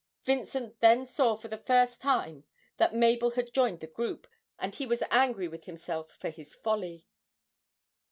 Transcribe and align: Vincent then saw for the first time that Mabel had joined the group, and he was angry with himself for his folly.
Vincent 0.23 0.79
then 0.79 1.05
saw 1.05 1.35
for 1.35 1.47
the 1.47 1.59
first 1.59 2.01
time 2.01 2.43
that 2.77 2.95
Mabel 2.95 3.29
had 3.29 3.53
joined 3.53 3.81
the 3.81 3.85
group, 3.85 4.25
and 4.57 4.73
he 4.73 4.87
was 4.87 5.03
angry 5.11 5.47
with 5.47 5.65
himself 5.65 6.09
for 6.13 6.31
his 6.31 6.55
folly. 6.55 7.05